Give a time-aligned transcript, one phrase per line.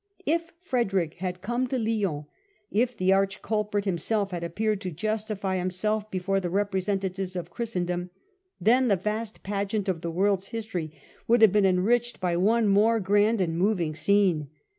[0.25, 2.25] If Frederick had come to Lyons,
[2.71, 8.09] if the arch culprit himself had appeared to justify himself before the representatives of Christendom,
[8.59, 10.91] then the vast pageant of the world's history
[11.27, 14.49] would have been enriched by one more grand and moving scene.